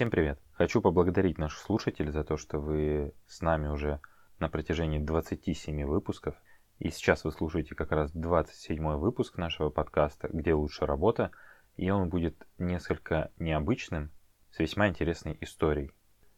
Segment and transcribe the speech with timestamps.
[0.00, 0.40] Всем привет!
[0.52, 4.00] Хочу поблагодарить наших слушателей за то, что вы с нами уже
[4.38, 6.34] на протяжении 27 выпусков.
[6.78, 11.32] И сейчас вы слушаете как раз 27 выпуск нашего подкаста «Где лучше работа»,
[11.76, 14.10] и он будет несколько необычным,
[14.50, 15.90] с весьма интересной историей.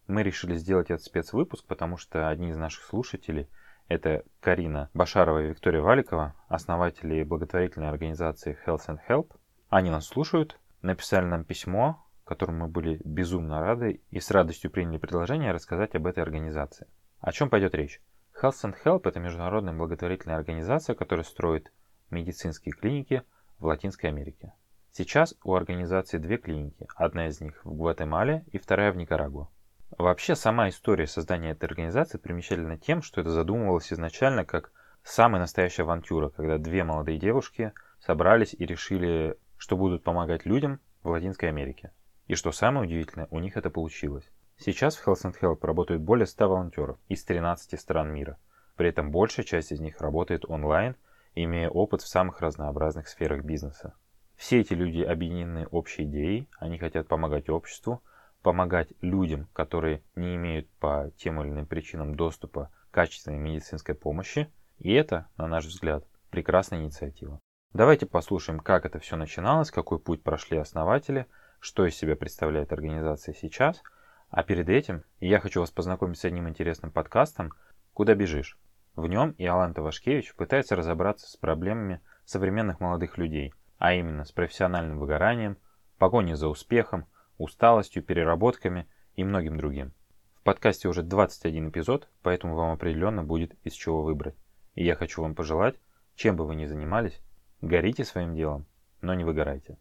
[0.08, 3.48] Мы решили сделать этот спецвыпуск, потому что одни из наших слушателей–
[3.86, 9.36] это Карина Башарова и Виктория Валикова, основатели благотворительной организации Health and Help.
[9.68, 14.96] Они нас слушают, написали нам письмо, которому мы были безумно рады и с радостью приняли
[14.96, 16.86] предложение рассказать об этой организации.
[17.20, 18.00] О чем пойдет речь?
[18.40, 21.71] Health and Help– это международная благотворительная организация, которая строит
[22.10, 23.22] медицинские клиники
[23.58, 24.54] в Латинской Америке.
[24.93, 29.49] Сейчас у организации две клиники, одна из них в Гватемале и вторая в Никарагуа.
[29.99, 34.72] Вообще, сама история создания этой организации примечательна тем, что это задумывалось изначально как
[35.05, 41.10] самая настоящая авантюра, когда две молодые девушки собрались и решили, что будут помогать людям в
[41.10, 41.92] Латинской Америке.
[42.27, 44.30] И что самое удивительное, у них это получилось.
[44.56, 48.38] Сейчас в Health and Help работают более 100 волонтеров из 13 стран мира.
[48.77, 50.96] При этом большая часть из них работает онлайн,
[51.34, 53.94] имея опыт в самых разнообразных сферах бизнеса.
[54.36, 58.02] Все эти люди объединены общей идеей, они хотят помогать обществу,
[58.42, 64.52] помогать людям, которые не имеют по тем или иным причинам доступа к качественной медицинской помощи.
[64.78, 67.41] И это, на наш взгляд, прекрасная инициатива.
[67.72, 71.27] Давайте послушаем, как это все начиналось, какой путь прошли основатели,
[71.62, 73.82] что из себя представляет организация сейчас.
[74.30, 77.52] А перед этим я хочу вас познакомить с одним интересным подкастом
[77.92, 78.58] «Куда бежишь?».
[78.96, 84.98] В нем Иоланта Вашкевич пытается разобраться с проблемами современных молодых людей, а именно с профессиональным
[84.98, 85.56] выгоранием,
[85.98, 87.06] погоней за успехом,
[87.38, 89.92] усталостью, переработками и многим другим.
[90.34, 94.34] В подкасте уже 21 эпизод, поэтому вам определенно будет из чего выбрать.
[94.74, 95.77] И я хочу вам пожелать,
[96.16, 97.22] чем бы вы ни занимались,
[97.60, 98.66] горите своим делом,
[99.00, 99.78] но не выгорайте.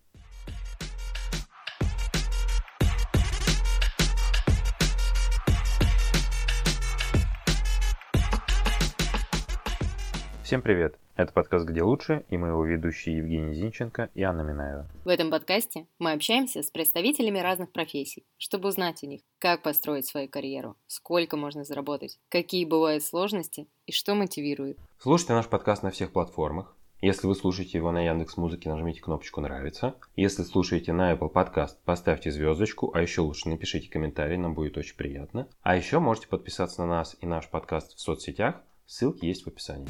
[10.51, 10.99] Всем привет!
[11.15, 14.85] Это подкаст «Где лучше» и мы его ведущие Евгений Зинченко и Анна Минаева.
[15.05, 20.07] В этом подкасте мы общаемся с представителями разных профессий, чтобы узнать у них, как построить
[20.07, 24.77] свою карьеру, сколько можно заработать, какие бывают сложности и что мотивирует.
[24.99, 26.75] Слушайте наш подкаст на всех платформах.
[26.99, 29.95] Если вы слушаете его на Яндекс Музыке, нажмите кнопочку «Нравится».
[30.17, 34.97] Если слушаете на Apple Podcast, поставьте звездочку, а еще лучше напишите комментарий, нам будет очень
[34.97, 35.47] приятно.
[35.61, 38.55] А еще можете подписаться на нас и наш подкаст в соцсетях,
[38.91, 39.87] ссылки есть в описании.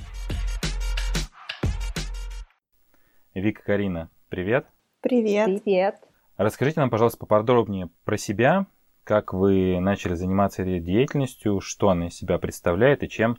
[3.33, 4.67] Вика Карина, привет.
[4.99, 5.45] Привет.
[5.63, 5.95] Привет.
[6.35, 8.65] Расскажите нам, пожалуйста, поподробнее про себя,
[9.05, 13.37] как вы начали заниматься этой деятельностью, что она из себя представляет и чем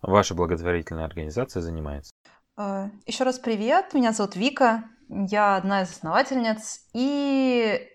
[0.00, 2.10] ваша благотворительная организация занимается.
[2.56, 7.86] А, Еще раз привет, меня зовут Вика, я одна из основательниц и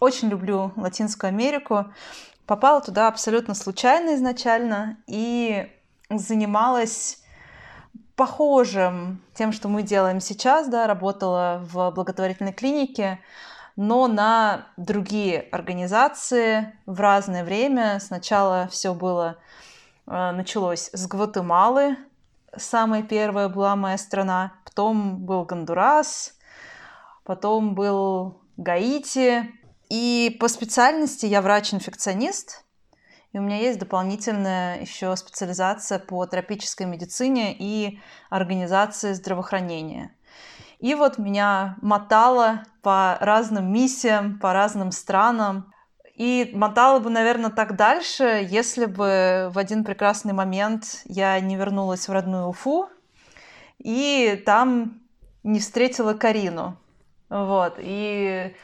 [0.00, 1.86] очень люблю Латинскую Америку.
[2.44, 5.70] Попала туда абсолютно случайно изначально и
[6.10, 7.22] занималась
[8.18, 13.20] похожим тем, что мы делаем сейчас, да, работала в благотворительной клинике,
[13.76, 18.00] но на другие организации в разное время.
[18.00, 19.38] Сначала все было,
[20.08, 21.96] э, началось с Гватемалы,
[22.56, 26.34] самая первая была моя страна, потом был Гондурас,
[27.22, 29.48] потом был Гаити.
[29.90, 32.64] И по специальности я врач-инфекционист,
[33.32, 38.00] и у меня есть дополнительная еще специализация по тропической медицине и
[38.30, 40.14] организации здравоохранения.
[40.78, 45.72] И вот меня мотало по разным миссиям, по разным странам.
[46.14, 52.08] И мотало бы, наверное, так дальше, если бы в один прекрасный момент я не вернулась
[52.08, 52.88] в родную Уфу
[53.78, 55.00] и там
[55.42, 56.76] не встретила Карину.
[57.28, 57.74] Вот.
[57.78, 58.54] И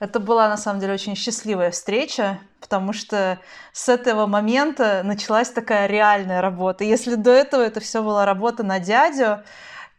[0.00, 3.38] это была, на самом деле, очень счастливая встреча, потому что
[3.72, 6.84] с этого момента началась такая реальная работа.
[6.84, 9.42] Если до этого это все была работа на дядю,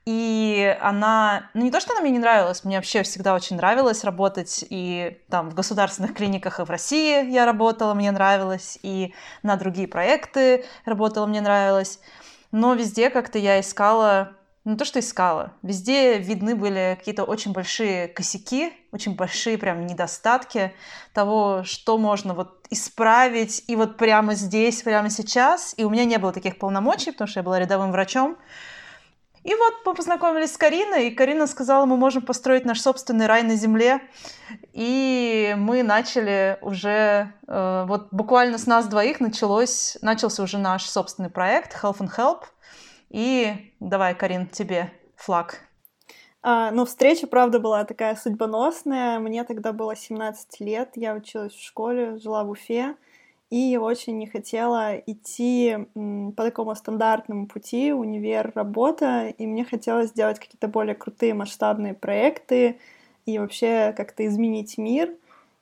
[0.06, 4.04] и она, ну не то, что она мне не нравилась, мне вообще всегда очень нравилось
[4.04, 9.56] работать, и там в государственных клиниках и в России я работала, мне нравилось, и на
[9.56, 12.00] другие проекты работала, мне нравилось.
[12.52, 15.54] Но везде как-то я искала не то, что искала.
[15.64, 20.74] Везде видны были какие-то очень большие косяки, очень большие прям недостатки
[21.14, 25.74] того, что можно вот исправить и вот прямо здесь, прямо сейчас.
[25.78, 28.38] И у меня не было таких полномочий, потому что я была рядовым врачом.
[29.44, 33.42] И вот мы познакомились с Кариной, и Карина сказала, мы можем построить наш собственный рай
[33.42, 34.00] на земле.
[34.74, 41.32] И мы начали уже, э, вот буквально с нас двоих началось, начался уже наш собственный
[41.32, 42.44] проект Health and Help–
[43.12, 45.60] и давай, Карин, тебе флаг.
[46.44, 49.20] А, но встреча, правда, была такая судьбоносная.
[49.20, 52.96] Мне тогда было 17 лет, я училась в школе, жила в Уфе,
[53.52, 60.40] и очень не хотела идти по такому стандартному пути, универ, работа, и мне хотелось сделать
[60.40, 62.80] какие-то более крутые масштабные проекты
[63.26, 65.14] и вообще как-то изменить мир.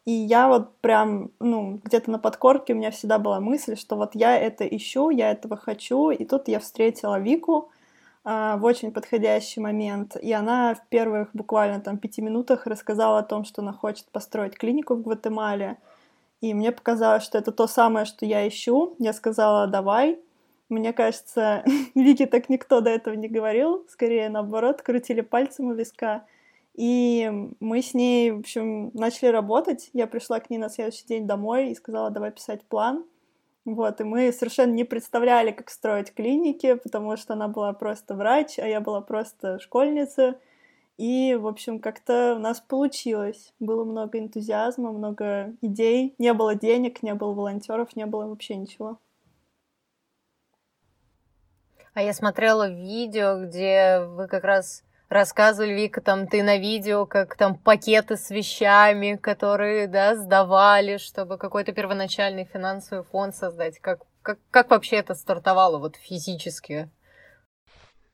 [0.06, 4.16] И я вот прям, ну, где-то на подкорке у меня всегда была мысль, что вот
[4.16, 7.69] я это ищу, я этого хочу, и тут я встретила Вику,
[8.24, 10.16] а, в очень подходящий момент.
[10.16, 14.57] И она в первых буквально там пяти минутах рассказала о том, что она хочет построить
[14.57, 15.78] клинику в Гватемале.
[16.42, 18.96] И мне показалось, что это то самое, что я ищу.
[19.00, 20.19] Я сказала, давай.
[20.69, 21.63] Мне кажется,
[21.96, 23.86] Вики так никто до этого не говорил.
[23.90, 26.25] Скорее, наоборот, крутили пальцем у виска.
[26.80, 27.30] И
[27.60, 29.90] мы с ней, в общем, начали работать.
[29.92, 33.04] Я пришла к ней на следующий день домой и сказала, давай писать план.
[33.66, 38.60] Вот, и мы совершенно не представляли, как строить клиники, потому что она была просто врач,
[38.60, 40.40] а я была просто школьница.
[40.96, 43.54] И, в общем, как-то у нас получилось.
[43.60, 46.16] Было много энтузиазма, много идей.
[46.18, 49.00] Не было денег, не было волонтеров, не было вообще ничего.
[51.94, 57.36] А я смотрела видео, где вы как раз рассказывали, Вика, там ты на видео, как
[57.36, 63.80] там пакеты с вещами, которые, да, сдавали, чтобы какой-то первоначальный финансовый фонд создать.
[63.80, 66.90] Как, как, как вообще это стартовало вот физически?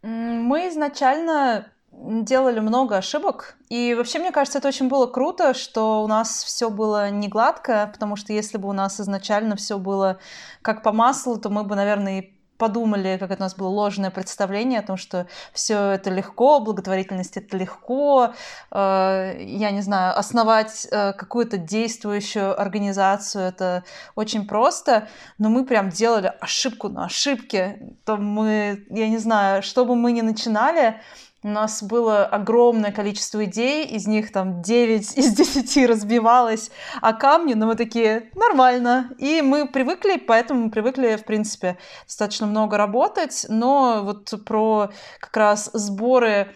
[0.02, 3.56] Мы изначально делали много ошибок.
[3.70, 7.90] И вообще, мне кажется, это очень было круто, что у нас все было не гладко,
[7.92, 10.20] потому что если бы у нас изначально все было
[10.62, 14.12] как по маслу, то мы бы, наверное, и подумали, как это у нас было ложное
[14.12, 18.34] представление о том, что все это легко, благотворительность это легко,
[18.72, 23.84] э, я не знаю, основать э, какую-то действующую организацию это
[24.16, 25.08] очень просто,
[25.38, 30.12] но мы прям делали ошибку на ошибке, то мы, я не знаю, что бы мы
[30.12, 31.02] ни начинали,
[31.46, 36.72] у нас было огромное количество идей, из них там 9 из 10 разбивалось
[37.02, 39.12] о камни, но мы такие, нормально.
[39.20, 41.78] И мы привыкли, поэтому мы привыкли, в принципе,
[42.08, 44.90] достаточно много работать, но вот про
[45.20, 46.52] как раз сборы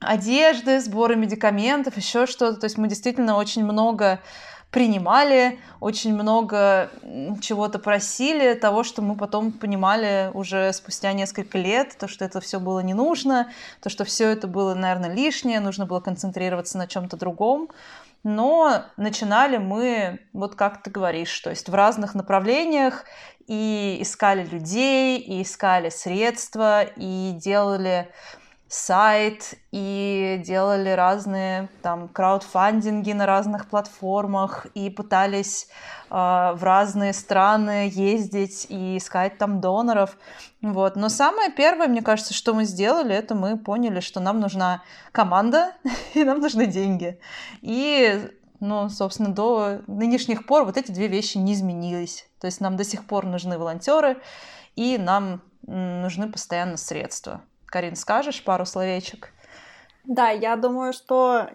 [0.00, 4.18] одежды, сборы медикаментов, еще что-то, то есть мы действительно очень много
[4.72, 6.90] принимали, очень много
[7.42, 12.58] чего-то просили, того, что мы потом понимали уже спустя несколько лет, то, что это все
[12.58, 13.52] было не нужно,
[13.82, 17.68] то, что все это было, наверное, лишнее, нужно было концентрироваться на чем-то другом.
[18.24, 23.04] Но начинали мы, вот как ты говоришь, то есть в разных направлениях,
[23.46, 28.10] и искали людей, и искали средства, и делали
[28.72, 35.68] сайт и делали разные там краудфандинги на разных платформах и пытались
[36.08, 40.16] э, в разные страны ездить и искать там доноров.
[40.62, 40.96] Вот.
[40.96, 44.82] Но самое первое, мне кажется, что мы сделали, это мы поняли, что нам нужна
[45.12, 45.74] команда
[46.14, 47.20] и нам нужны деньги.
[47.60, 48.26] И
[48.60, 52.26] ну, собственно, до нынешних пор вот эти две вещи не изменились.
[52.40, 54.16] То есть нам до сих пор нужны волонтеры,
[54.76, 57.42] и нам нужны постоянно средства.
[57.72, 59.32] Карин, скажешь пару словечек?
[60.04, 61.48] Да, я думаю, что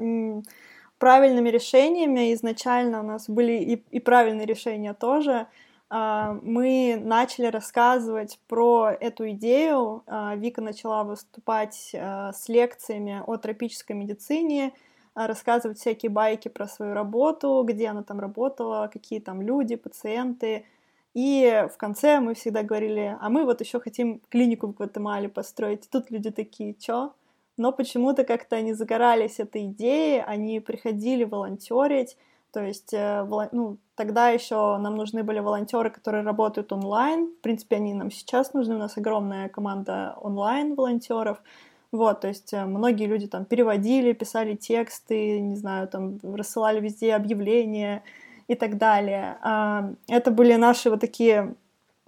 [0.98, 5.46] правильными решениями изначально у нас были и, и правильные решения тоже.
[5.92, 10.04] А, мы начали рассказывать про эту идею.
[10.08, 14.74] А, Вика начала выступать а, с лекциями о тропической медицине,
[15.14, 20.66] рассказывать всякие байки про свою работу, где она там работала, какие там люди, пациенты,
[21.14, 25.90] и в конце мы всегда говорили, а мы вот еще хотим клинику в Гватемале построить.
[25.90, 27.14] тут люди такие, чё?
[27.58, 32.18] Но почему-то как-то они загорались этой идеей, они приходили волонтерить,
[32.58, 37.28] то есть, э, ну, тогда еще нам нужны были волонтеры, которые работают онлайн.
[37.28, 38.76] В принципе, они нам сейчас нужны.
[38.76, 41.38] У нас огромная команда онлайн волонтеров.
[41.92, 47.14] Вот, то есть э, многие люди там переводили, писали тексты, не знаю, там рассылали везде
[47.14, 48.04] объявления,
[48.48, 49.38] и так далее.
[49.42, 51.56] А, это были наши вот такие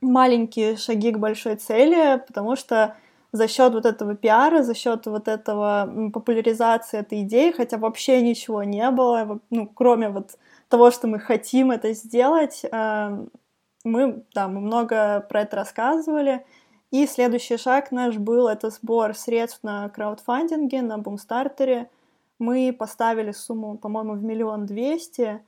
[0.01, 2.95] маленькие шаги к большой цели, потому что
[3.31, 8.63] за счет вот этого пиара, за счет вот этого популяризации этой идеи, хотя вообще ничего
[8.63, 13.25] не было, ну, кроме вот того, что мы хотим это сделать, а,
[13.83, 16.45] мы, да, мы много про это рассказывали.
[16.91, 21.89] И следующий шаг наш был это сбор средств на краудфандинге, на бумстартере.
[22.39, 25.41] Мы поставили сумму, по-моему, в миллион двести.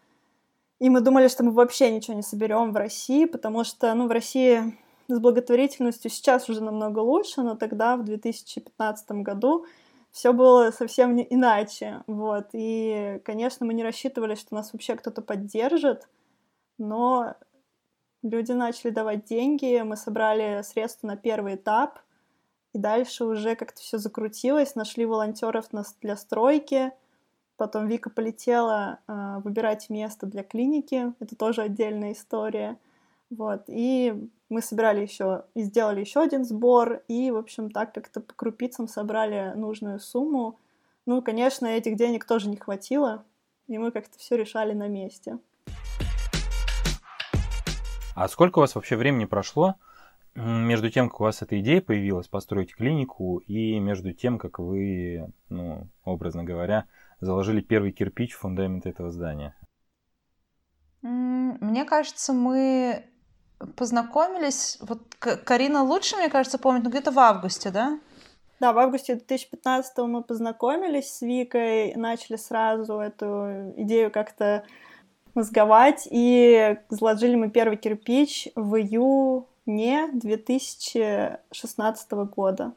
[0.82, 4.12] И мы думали, что мы вообще ничего не соберем в России, потому что, ну, в
[4.12, 4.76] России
[5.08, 9.68] с благотворительностью сейчас уже намного лучше, но тогда, в 2015 году,
[10.10, 15.22] все было совсем не иначе, вот, и, конечно, мы не рассчитывали, что нас вообще кто-то
[15.22, 16.10] поддержит,
[16.80, 17.36] но
[18.24, 22.00] люди начали давать деньги, мы собрали средства на первый этап,
[22.74, 25.68] И дальше уже как-то все закрутилось, нашли волонтеров
[26.02, 26.92] для стройки,
[27.62, 32.80] потом Вика полетела э, выбирать место для клиники, это тоже отдельная история.
[33.30, 34.16] Вот, и
[34.50, 38.88] мы собирали еще и сделали еще один сбор, и, в общем, так как-то по крупицам
[38.88, 40.58] собрали нужную сумму.
[41.06, 43.24] Ну, конечно, этих денег тоже не хватило,
[43.68, 45.38] и мы как-то все решали на месте.
[48.16, 49.76] А сколько у вас вообще времени прошло
[50.34, 55.32] между тем, как у вас эта идея появилась построить клинику, и между тем, как вы,
[55.50, 56.88] ну, образно говоря,
[57.22, 59.56] заложили первый кирпич в фундамент этого здания?
[61.02, 63.06] Мне кажется, мы
[63.76, 68.00] познакомились, вот Карина лучше, мне кажется, помнит, но где-то в августе, да?
[68.60, 74.66] Да, в августе 2015 мы познакомились с Викой, начали сразу эту идею как-то
[75.34, 82.74] мозговать, и заложили мы первый кирпич в июне 2016 года.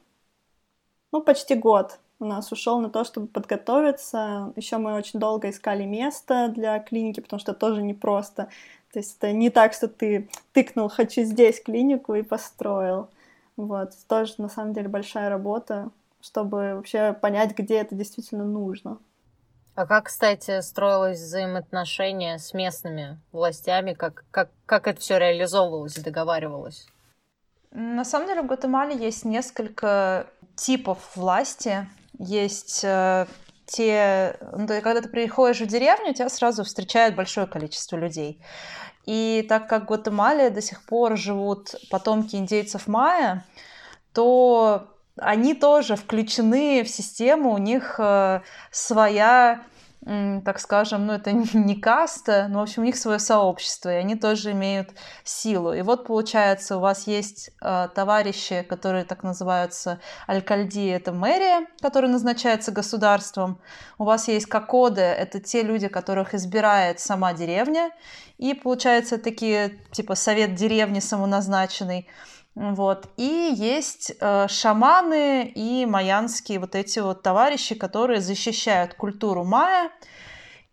[1.13, 4.53] Ну, почти год у нас ушел на то, чтобы подготовиться.
[4.57, 8.49] Еще мы очень долго искали место для клиники, потому что тоже непросто.
[8.93, 13.09] То есть это не так, что ты тыкнул «хочу здесь клинику» и построил.
[13.57, 13.93] Вот.
[14.09, 15.91] Тоже, на самом деле, большая работа,
[16.21, 18.99] чтобы вообще понять, где это действительно нужно.
[19.75, 23.93] А как, кстати, строилось взаимоотношение с местными властями?
[23.93, 26.87] Как, как, как это все реализовывалось, договаривалось?
[27.73, 31.89] На самом деле в Гватемале есть несколько типов власти.
[32.19, 33.27] Есть э,
[33.67, 38.41] те, ну, когда ты приходишь в деревню, тебя сразу встречает большое количество людей.
[39.07, 43.45] И так как в Гватемале до сих пор живут потомки индейцев майя,
[44.13, 48.41] то они тоже включены в систему, у них э,
[48.71, 49.63] своя
[50.05, 54.17] так скажем, ну это не каста, но в общем у них свое сообщество, и они
[54.17, 54.91] тоже имеют
[55.25, 55.73] силу.
[55.73, 62.11] И вот получается, у вас есть э, товарищи, которые так называются алькальди, это мэрия, которая
[62.11, 63.61] назначается государством.
[63.97, 67.91] У вас есть кокоды, это те люди, которых избирает сама деревня.
[68.37, 72.09] И получается такие, типа совет деревни самоназначенный.
[72.55, 73.09] Вот.
[73.17, 79.91] И есть э, шаманы и майянские вот эти вот товарищи, которые защищают культуру майя.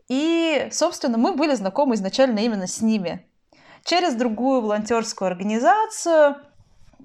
[0.07, 3.25] И, собственно, мы были знакомы изначально именно с ними.
[3.83, 6.35] Через другую волонтерскую организацию,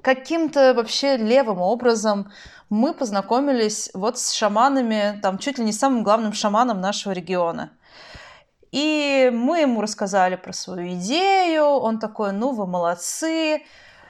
[0.03, 2.31] каким-то вообще левым образом
[2.69, 7.73] мы познакомились вот с шаманами, там чуть ли не самым главным шаманом нашего региона.
[8.73, 13.63] И мы ему рассказали про свою идею, он такой, ну вы молодцы,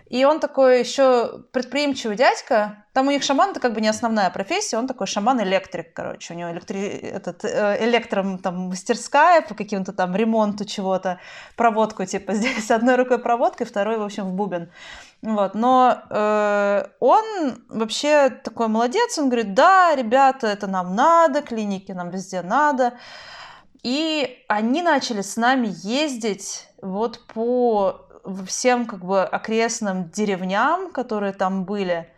[0.08, 2.84] и он такой еще предприимчивый дядька.
[2.92, 6.32] Там у них шаман это как бы не основная профессия, он такой шаман-электрик, короче.
[6.32, 6.86] У него электри...
[6.86, 11.18] этот, э, электром там мастерская по каким-то там ремонту чего-то,
[11.56, 14.70] проводку типа здесь одной рукой проводкой, второй, в общем, в бубен.
[15.22, 15.54] Вот.
[15.54, 17.24] Но э, он
[17.68, 22.92] вообще такой молодец, он говорит, да, ребята, это нам надо, клиники нам везде надо.
[23.82, 28.05] И они начали с нами ездить вот по
[28.46, 32.08] всем как бы окрестным деревням, которые там были.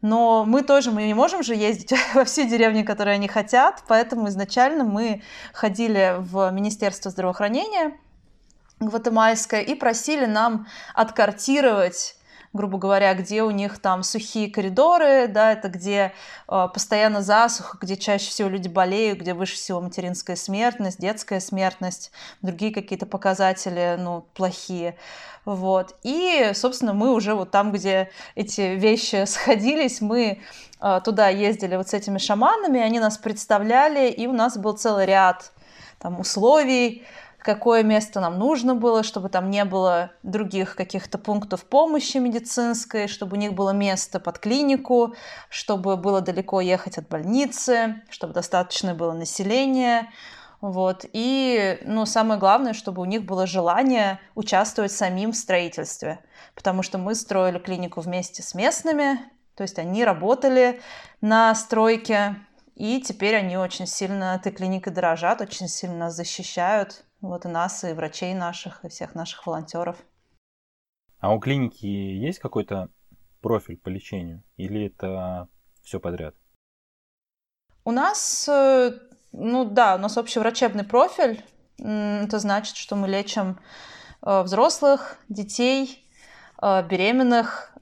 [0.00, 4.28] Но мы тоже, мы не можем же ездить во все деревни, которые они хотят, поэтому
[4.28, 5.22] изначально мы
[5.52, 7.98] ходили в Министерство здравоохранения
[8.80, 12.17] гватемальское и просили нам откартировать
[12.58, 16.12] грубо говоря, где у них там сухие коридоры, да, это где
[16.48, 22.10] э, постоянно засуха, где чаще всего люди болеют, где выше всего материнская смертность, детская смертность,
[22.42, 24.96] другие какие-то показатели, ну, плохие.
[25.44, 25.94] Вот.
[26.02, 30.40] И, собственно, мы уже вот там, где эти вещи сходились, мы
[30.80, 35.06] э, туда ездили вот с этими шаманами, они нас представляли, и у нас был целый
[35.06, 35.52] ряд
[36.00, 37.04] там условий,
[37.48, 43.38] какое место нам нужно было, чтобы там не было других каких-то пунктов помощи медицинской, чтобы
[43.38, 45.14] у них было место под клинику,
[45.48, 50.12] чтобы было далеко ехать от больницы, чтобы достаточно было населения.
[50.60, 51.06] Вот.
[51.14, 56.18] И ну, самое главное, чтобы у них было желание участвовать самим в строительстве.
[56.54, 59.20] Потому что мы строили клинику вместе с местными,
[59.54, 60.82] то есть они работали
[61.22, 62.36] на стройке,
[62.74, 67.06] и теперь они очень сильно этой клиникой дорожат, очень сильно защищают.
[67.20, 69.96] Вот и нас, и врачей наших, и всех наших волонтеров.
[71.20, 72.90] А у клиники есть какой-то
[73.40, 74.44] профиль по лечению?
[74.56, 75.48] Или это
[75.82, 76.34] все подряд?
[77.84, 78.92] У нас, э,
[79.32, 81.42] ну да, у нас общий врачебный профиль.
[81.78, 83.58] Это значит, что мы лечим
[84.22, 86.06] э, взрослых, детей,
[86.60, 87.72] э, беременных,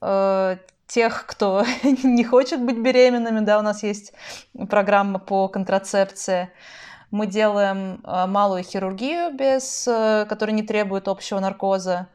[0.87, 4.13] тех, кто не хочет быть беременными, да, у нас есть
[4.71, 6.51] программа по контрацепции.
[7.17, 12.09] Мы делаем э, малую хирургию, без, э, которая не требует общего наркоза.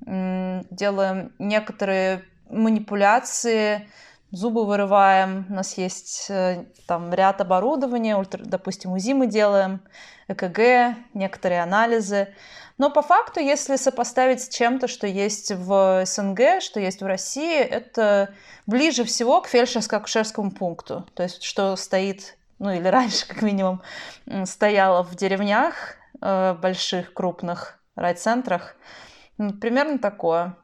[0.00, 3.88] Делаем некоторые манипуляции,
[4.30, 9.80] зубы вырываем, у нас есть э, там ряд оборудования, ультра, допустим, УЗИ мы делаем,
[10.28, 12.28] ЭКГ, некоторые анализы.
[12.78, 17.58] Но по факту, если сопоставить с чем-то, что есть в СНГ, что есть в России,
[17.58, 18.32] это
[18.66, 21.04] ближе всего к фельдшерско-акушерскому пункту.
[21.14, 23.82] То есть, что стоит, ну или раньше, как минимум,
[24.44, 28.76] стояло в деревнях э, больших, крупных райцентрах.
[29.36, 30.56] Примерно такое.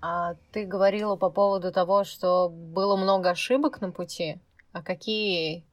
[0.00, 4.40] А ты говорила по поводу того, что было много ошибок на пути.
[4.72, 5.64] А какие,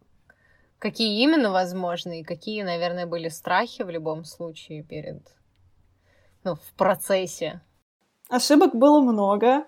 [0.80, 5.22] какие именно возможны и какие, наверное, были страхи в любом случае перед,
[6.44, 7.62] ну, в процессе?
[8.34, 9.68] Ошибок было много,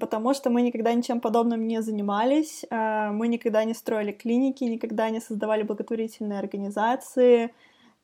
[0.00, 5.10] потому что мы никогда ничем подобным не занимались, а, мы никогда не строили клиники, никогда
[5.10, 7.52] не создавали благотворительные организации,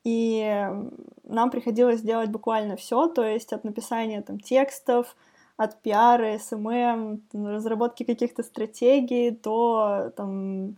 [0.03, 0.69] и
[1.23, 5.15] нам приходилось делать буквально все, то есть от написания там текстов,
[5.57, 10.75] от пиара, SMM, разработки каких-то стратегий до там,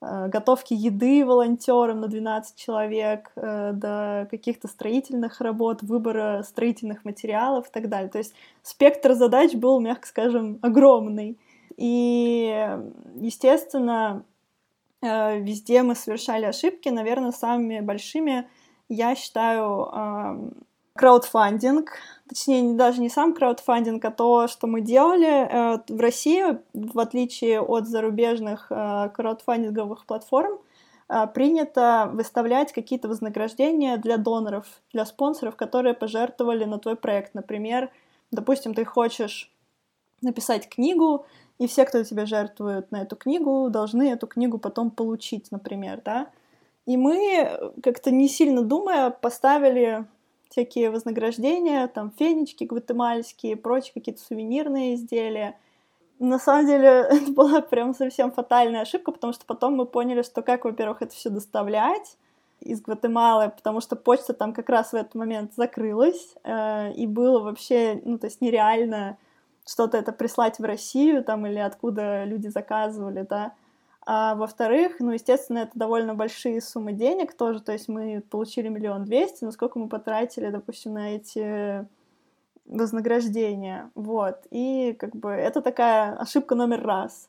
[0.00, 7.70] готовки еды волонтерам на 12 человек, э, до каких-то строительных работ, выбора строительных материалов и
[7.72, 8.10] так далее.
[8.10, 11.38] То есть спектр задач был, мягко скажем, огромный.
[11.76, 12.78] И,
[13.14, 14.24] естественно,
[15.02, 16.88] э, везде мы совершали ошибки.
[16.88, 18.48] Наверное, самыми большими
[18.88, 20.54] я считаю
[20.96, 21.92] краудфандинг,
[22.28, 27.60] точнее, даже не сам краудфандинг, а то, что мы делали э, в России, в отличие
[27.60, 30.58] от зарубежных э, краудфандинговых платформ,
[31.08, 37.34] э, принято выставлять какие-то вознаграждения для доноров, для спонсоров, которые пожертвовали на твой проект.
[37.34, 37.90] Например,
[38.32, 39.52] допустим, ты хочешь
[40.22, 41.26] написать книгу,
[41.58, 46.28] и все, кто тебе жертвует на эту книгу, должны эту книгу потом получить, например, да.
[46.86, 50.06] И мы, как-то не сильно думая, поставили
[50.56, 55.58] всякие вознаграждения, там фенечки гватемальские, прочие какие-то сувенирные изделия.
[56.18, 60.40] На самом деле это была прям совсем фатальная ошибка, потому что потом мы поняли, что
[60.40, 62.16] как, во-первых, это все доставлять
[62.60, 67.40] из Гватемалы, потому что почта там как раз в этот момент закрылась, э, и было
[67.40, 69.18] вообще, ну, то есть нереально
[69.68, 73.52] что-то это прислать в Россию там или откуда люди заказывали, да.
[74.08, 79.04] А во-вторых, ну, естественно, это довольно большие суммы денег тоже, то есть мы получили миллион
[79.04, 81.84] двести, но сколько мы потратили, допустим, на эти
[82.66, 87.28] вознаграждения, вот, и как бы это такая ошибка номер раз.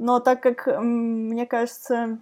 [0.00, 2.18] Но так как, мне кажется,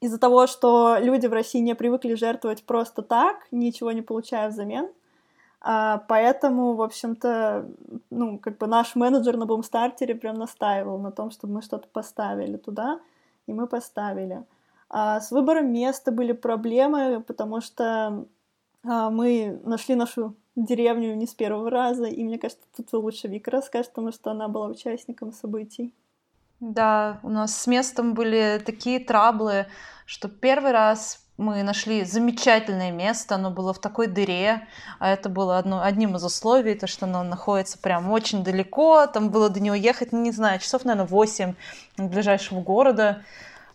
[0.00, 4.88] из-за того, что люди в России не привыкли жертвовать просто так, ничего не получая взамен,
[5.60, 7.66] а, поэтому, в общем-то,
[8.10, 12.56] ну, как бы наш менеджер на бумстартере прям настаивал на том, чтобы мы что-то поставили
[12.56, 13.00] туда,
[13.46, 14.44] и мы поставили.
[14.88, 18.26] А с выбором места были проблемы, потому что
[18.84, 23.50] а, мы нашли нашу деревню не с первого раза, и мне кажется, тут лучше Вика
[23.50, 25.94] расскажет, потому что она была участником событий.
[26.60, 29.66] Да, у нас с местом были такие траблы,
[30.06, 34.66] что первый раз мы нашли замечательное место, оно было в такой дыре,
[34.98, 39.28] а это было одно, одним из условий, то, что оно находится прям очень далеко, там
[39.30, 41.54] было до него ехать, ну, не знаю, часов, наверное, 8
[41.98, 43.22] от ближайшего города,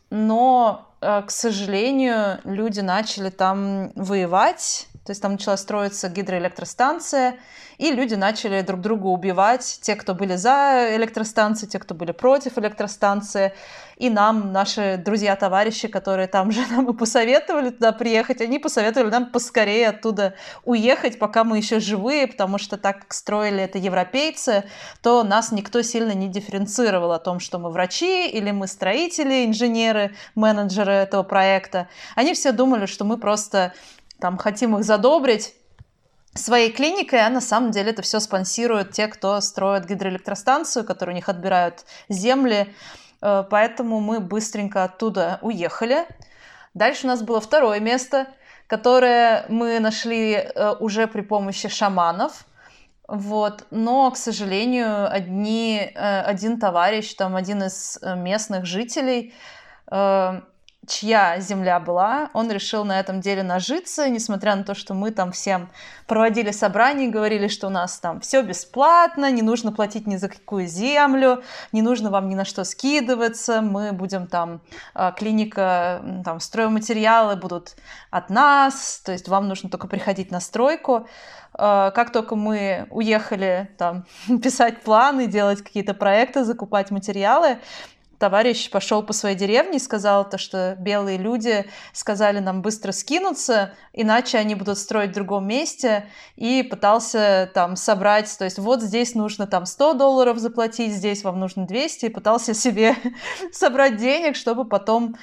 [0.10, 7.38] но, э, к сожалению, люди начали там воевать, то есть там начала строиться гидроэлектростанция,
[7.78, 12.58] и люди начали друг друга убивать, те, кто были за электростанцией, те, кто были против
[12.58, 13.54] электростанции.
[13.96, 19.32] И нам, наши друзья-товарищи, которые там же нам и посоветовали туда приехать, они посоветовали нам
[19.32, 20.34] поскорее оттуда
[20.66, 24.66] уехать, пока мы еще живые, потому что так как строили это европейцы,
[25.02, 30.14] то нас никто сильно не дифференцировал о том, что мы врачи или мы строители, инженеры,
[30.36, 31.88] менеджеры этого проекта.
[32.16, 33.74] Они все думали, что мы просто
[34.20, 35.54] там хотим их задобрить,
[36.38, 41.16] своей клиникой, а на самом деле это все спонсируют те, кто строит гидроэлектростанцию, которые у
[41.16, 42.74] них отбирают земли.
[43.22, 46.06] Э, поэтому мы быстренько оттуда уехали.
[46.74, 48.28] Дальше у нас было второе место,
[48.68, 52.46] которое мы нашли э, уже при помощи шаманов.
[53.08, 53.66] Вот.
[53.72, 59.34] Но, к сожалению, одни, э, один товарищ, там один из местных жителей
[60.88, 65.32] чья земля была, он решил на этом деле нажиться, несмотря на то, что мы там
[65.32, 65.70] всем
[66.08, 70.30] проводили собрания и говорили, что у нас там все бесплатно, не нужно платить ни за
[70.30, 74.62] какую землю, не нужно вам ни на что скидываться, мы будем там,
[74.94, 77.76] а, клиника, там, стройматериалы будут
[78.10, 81.08] от нас, то есть вам нужно только приходить на стройку.
[81.54, 84.06] А, как только мы уехали там
[84.42, 87.60] писать планы, делать какие-то проекты, закупать материалы,
[88.20, 93.74] товарищ пошел по своей деревне и сказал то, что белые люди сказали нам быстро скинуться,
[93.94, 99.16] иначе они будут строить в другом месте, и пытался там собрать, то есть вот здесь
[99.16, 102.96] нужно там 100 долларов заплатить, здесь вам нужно 200, и пытался себе
[103.52, 105.16] собрать денег, чтобы потом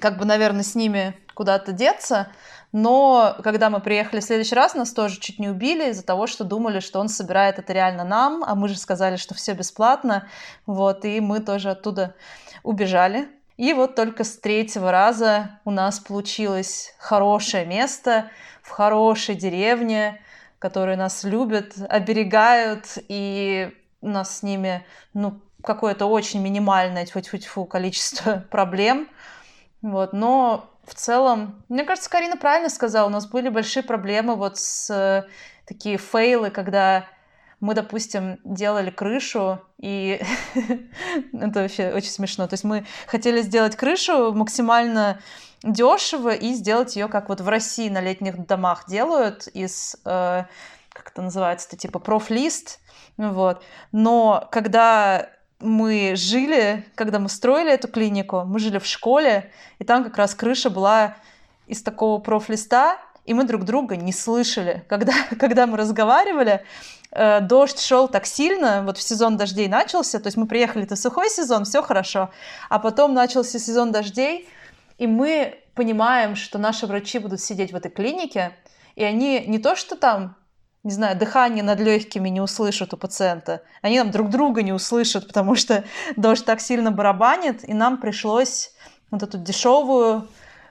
[0.00, 2.28] как бы, наверное, с ними куда-то деться,
[2.72, 6.42] но когда мы приехали в следующий раз, нас тоже чуть не убили из-за того, что
[6.42, 10.26] думали, что он собирает это реально нам, а мы же сказали, что все бесплатно,
[10.64, 12.14] вот, и мы тоже оттуда
[12.62, 13.28] убежали.
[13.58, 18.30] И вот только с третьего раза у нас получилось хорошее место
[18.62, 20.22] в хорошей деревне,
[20.58, 28.44] которые нас любят, оберегают, и у нас с ними, ну, какое-то очень минимальное тьфу-тьфу-тьфу количество
[28.50, 29.08] проблем.
[29.82, 34.58] Вот, но в целом, мне кажется, Карина правильно сказала, у нас были большие проблемы вот
[34.58, 35.28] с э,
[35.66, 37.06] такие фейлы, когда
[37.60, 40.20] мы, допустим, делали крышу, и
[41.32, 42.48] это вообще очень смешно.
[42.48, 45.20] То есть мы хотели сделать крышу максимально
[45.62, 50.44] дешево и сделать ее, как вот в России на летних домах делают, из, э,
[50.92, 52.80] как это называется, -то, типа профлист,
[53.16, 53.62] вот.
[53.92, 55.28] Но когда
[55.62, 60.34] мы жили, когда мы строили эту клинику, мы жили в школе, и там как раз
[60.34, 61.16] крыша была
[61.66, 64.84] из такого профлиста, и мы друг друга не слышали.
[64.88, 66.64] Когда, когда мы разговаривали,
[67.12, 70.96] э, дождь шел так сильно, вот в сезон дождей начался, то есть мы приехали, это
[70.96, 72.30] сухой сезон, все хорошо,
[72.68, 74.48] а потом начался сезон дождей,
[74.98, 78.52] и мы понимаем, что наши врачи будут сидеть в этой клинике,
[78.96, 80.36] и они не то, что там
[80.84, 83.62] не знаю, дыхание над легкими не услышат у пациента.
[83.82, 85.84] Они там друг друга не услышат, потому что
[86.16, 88.72] дождь так сильно барабанит, и нам пришлось
[89.10, 90.28] вот эту дешевую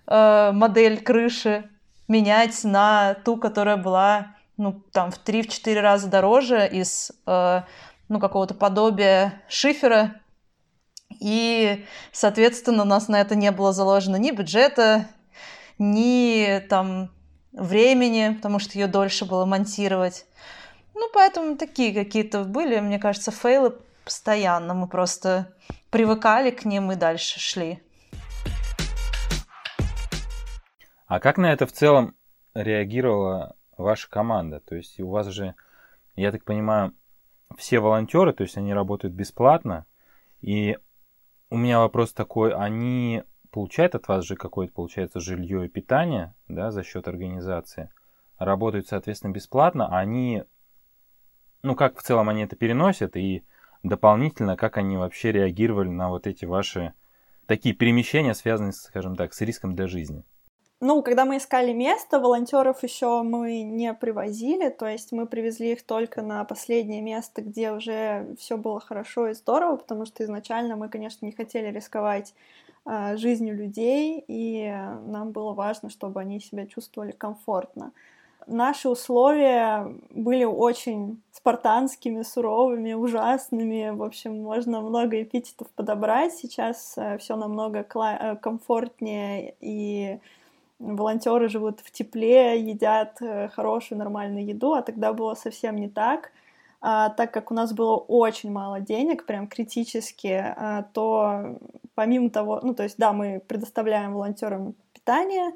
[0.08, 1.69] э, модель крыши
[2.08, 7.62] менять на ту, которая была ну, там, в 3-4 раза дороже из э,
[8.10, 10.15] ну, какого-то подобия шифера.
[11.19, 15.08] И, соответственно, у нас на это не было заложено ни бюджета,
[15.78, 17.12] ни там
[17.51, 20.25] времени, потому что ее дольше было монтировать.
[20.93, 24.73] Ну, поэтому такие какие-то были, мне кажется, фейлы постоянно.
[24.73, 25.53] Мы просто
[25.89, 27.81] привыкали к ним и дальше шли.
[31.07, 32.15] А как на это в целом
[32.53, 34.59] реагировала ваша команда?
[34.61, 35.55] То есть у вас же,
[36.15, 36.93] я так понимаю,
[37.57, 39.85] все волонтеры, то есть они работают бесплатно.
[40.39, 40.77] И
[41.49, 46.71] у меня вопрос такой, они получает от вас же какое-то, получается, жилье и питание, да,
[46.71, 47.89] за счет организации,
[48.39, 50.43] работают, соответственно, бесплатно, а они,
[51.61, 53.43] ну, как в целом они это переносят, и
[53.83, 56.93] дополнительно, как они вообще реагировали на вот эти ваши
[57.45, 60.23] такие перемещения, связанные, скажем так, с риском для жизни?
[60.83, 65.83] Ну, когда мы искали место, волонтеров еще мы не привозили, то есть мы привезли их
[65.83, 70.89] только на последнее место, где уже все было хорошо и здорово, потому что изначально мы,
[70.89, 72.33] конечно, не хотели рисковать
[73.15, 74.69] жизнью людей, и
[75.05, 77.91] нам было важно, чтобы они себя чувствовали комфортно.
[78.47, 83.91] Наши условия были очень спартанскими, суровыми, ужасными.
[83.91, 86.33] В общем, можно много эпитетов подобрать.
[86.33, 90.19] Сейчас э, все намного э, комфортнее, и
[90.79, 96.31] волонтеры живут в тепле, едят э, хорошую, нормальную еду, а тогда было совсем не так
[96.81, 101.59] а, так как у нас было очень мало денег, прям критически, а, то
[101.93, 105.53] помимо того, ну, то есть, да, мы предоставляем волонтерам питание,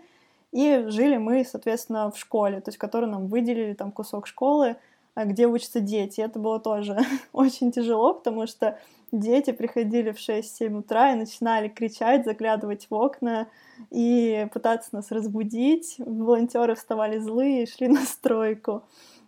[0.51, 4.77] и жили мы, соответственно, в школе, то есть, которую нам выделили, там, кусок школы,
[5.15, 6.21] а, где учатся дети.
[6.21, 6.97] Это было тоже
[7.33, 8.77] очень тяжело, потому что
[9.11, 13.47] дети приходили в 6-7 утра и начинали кричать, заглядывать в окна
[13.89, 15.95] и пытаться нас разбудить.
[15.97, 18.83] Волонтеры вставали злые и шли на стройку.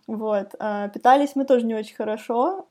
[0.08, 0.54] Вот.
[0.58, 2.66] А питались мы тоже не очень хорошо.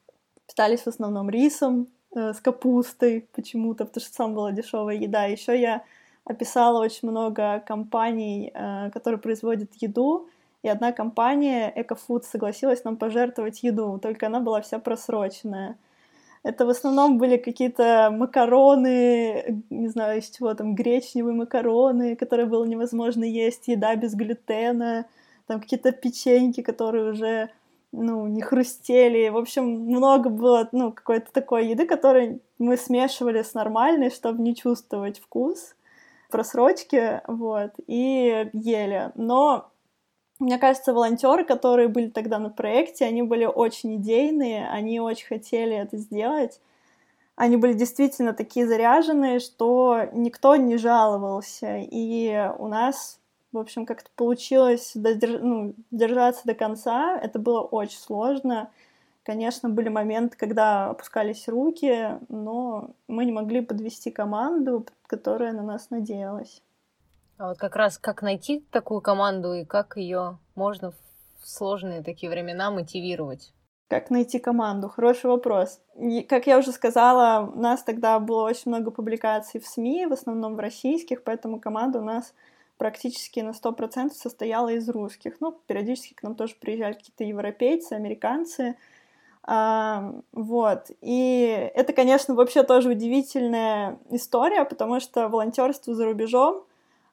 [0.47, 5.25] Питались в основном рисом э, с капустой почему-то, потому что там была дешевая еда.
[5.25, 5.83] Еще я
[6.25, 10.27] описала очень много компаний, э, которые производят еду,
[10.63, 15.77] и одна компания, EcoFood, согласилась нам пожертвовать еду, только она была вся просроченная.
[16.43, 22.65] Это в основном были какие-то макароны, не знаю из чего там, гречневые макароны, которые было
[22.65, 25.05] невозможно есть, еда без глютена,
[25.47, 27.49] там какие-то печеньки, которые уже,
[27.91, 29.29] ну, не хрустели.
[29.29, 34.55] В общем, много было, ну, какой-то такой еды, которую мы смешивали с нормальной, чтобы не
[34.55, 35.75] чувствовать вкус
[36.29, 39.11] просрочки, вот, и ели.
[39.15, 39.71] Но
[40.39, 45.75] мне кажется, волонтеры, которые были тогда на проекте, они были очень идейные, они очень хотели
[45.75, 46.59] это сделать.
[47.35, 51.77] Они были действительно такие заряженные, что никто не жаловался.
[51.77, 53.16] И у нас
[53.51, 55.39] в общем, как-то получилось додерж...
[55.41, 57.17] ну, держаться до конца.
[57.19, 58.69] Это было очень сложно.
[59.23, 65.89] Конечно, были моменты, когда опускались руки, но мы не могли подвести команду, которая на нас
[65.89, 66.61] надеялась.
[67.37, 70.95] А вот как раз как найти такую команду и как ее можно в
[71.43, 73.53] сложные такие времена мотивировать?
[73.89, 74.89] Как найти команду?
[74.89, 75.79] Хороший вопрос.
[75.95, 80.13] И, как я уже сказала, у нас тогда было очень много публикаций в СМИ, в
[80.13, 82.33] основном в российских, поэтому команда у нас
[82.77, 85.39] практически на 100% состояла из русских.
[85.39, 88.77] Ну, периодически к нам тоже приезжали какие-то европейцы, американцы.
[89.43, 90.91] А, вот.
[91.01, 96.63] И это, конечно, вообще тоже удивительная история, потому что волонтерство за рубежом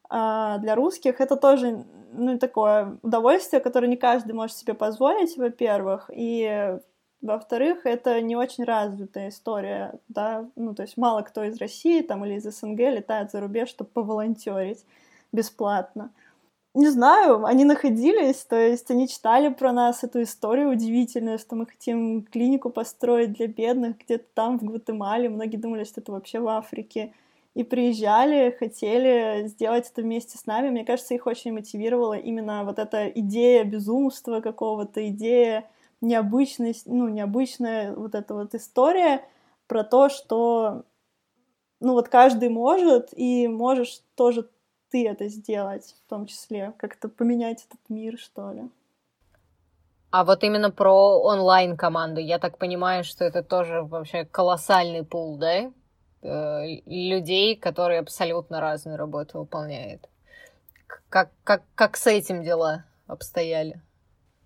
[0.08, 6.10] а, для русских это тоже ну, такое удовольствие, которое не каждый может себе позволить, во-первых,
[6.12, 6.78] и
[7.24, 12.24] во-вторых, это не очень развитая история, да, ну, то есть мало кто из России там
[12.24, 14.84] или из СНГ летает за рубеж, чтобы поволонтерить
[15.34, 16.10] бесплатно.
[16.74, 21.66] Не знаю, они находились, то есть они читали про нас эту историю удивительную, что мы
[21.66, 25.28] хотим клинику построить для бедных где-то там, в Гватемале.
[25.28, 27.12] Многие думали, что это вообще в Африке
[27.54, 30.70] и приезжали, хотели сделать это вместе с нами.
[30.70, 35.70] Мне кажется, их очень мотивировала именно вот эта идея безумства какого-то, идея
[36.00, 39.24] необычность, ну, необычная вот эта вот история
[39.68, 40.82] про то, что,
[41.80, 44.48] ну, вот каждый может, и можешь тоже
[44.94, 48.70] ты это сделать, в том числе, как-то поменять этот мир, что ли.
[50.12, 55.72] А вот именно про онлайн-команду, я так понимаю, что это тоже вообще колоссальный пул, да?
[56.22, 60.08] Э, людей, которые абсолютно разную работу выполняют.
[61.08, 63.82] Как, как, как с этим дела обстояли?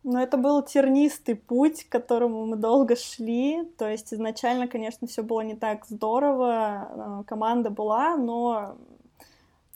[0.02, 3.64] Ну, это был тернистый путь, к которому мы долго шли.
[3.76, 7.20] То есть изначально, конечно, все было не так здорово.
[7.20, 8.78] Э, команда была, но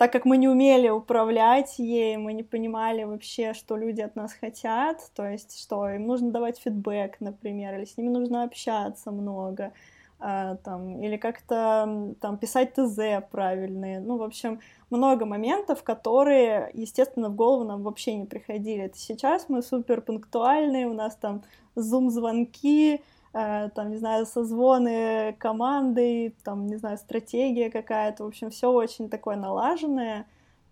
[0.02, 4.32] так как мы не умели управлять ей, мы не понимали вообще, что люди от нас
[4.32, 9.72] хотят, то есть что им нужно давать фидбэк, например, или с ними нужно общаться много,
[10.18, 12.98] а, там, или как-то там писать ТЗ
[13.30, 14.00] правильные.
[14.00, 14.58] Ну, в общем,
[14.90, 18.86] много моментов, которые, естественно, в голову нам вообще не приходили.
[18.86, 21.44] Это сейчас мы супер пунктуальные, у нас там
[21.76, 28.24] зум-звонки, там, не знаю, созвоны команды, там, не знаю, стратегия какая-то.
[28.24, 30.26] В общем, все очень такое налаженное,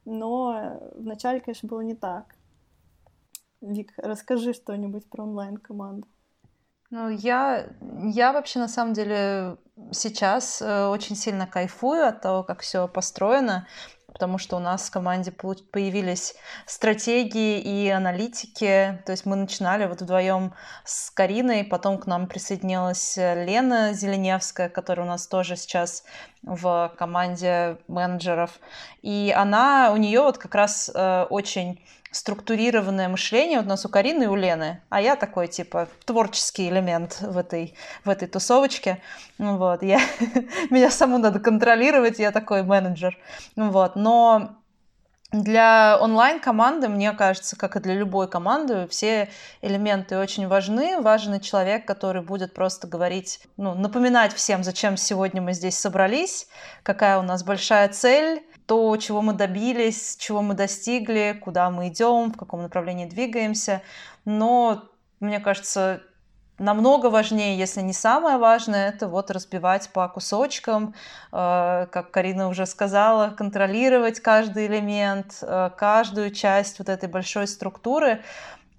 [0.04, 2.34] но вначале, конечно, было не так.
[3.60, 6.06] Вик, расскажи что-нибудь про онлайн-команду.
[6.90, 7.68] Ну, я,
[8.02, 9.56] я вообще на самом деле
[9.92, 13.68] сейчас э, очень сильно кайфую от того, как все построено,
[14.12, 16.34] потому что у нас в команде появились
[16.66, 19.00] стратегии и аналитики.
[19.06, 20.52] То есть мы начинали вот вдвоем
[20.84, 26.04] с Кариной, потом к нам присоединилась Лена Зеленевская, которая у нас тоже сейчас
[26.42, 28.60] в команде менеджеров.
[29.02, 34.24] И она, у нее вот как раз э, очень структурированное мышление у нас у Карины
[34.24, 39.00] и у Лены, а я такой, типа, творческий элемент в этой, в этой тусовочке.
[39.38, 40.00] Ну вот, я,
[40.70, 43.16] меня саму надо контролировать, я такой менеджер.
[43.56, 44.60] Ну вот, но
[45.32, 49.30] для онлайн-команды, мне кажется, как и для любой команды, все
[49.62, 51.00] элементы очень важны.
[51.00, 56.48] Важен человек, который будет просто говорить, ну, напоминать всем, зачем сегодня мы здесь собрались,
[56.82, 62.30] какая у нас большая цель, то, чего мы добились, чего мы достигли, куда мы идем,
[62.30, 63.82] в каком направлении двигаемся.
[64.24, 64.84] Но,
[65.18, 66.02] мне кажется,
[66.56, 70.94] намного важнее, если не самое важное, это вот разбивать по кусочкам,
[71.32, 78.22] э, как Карина уже сказала, контролировать каждый элемент, э, каждую часть вот этой большой структуры,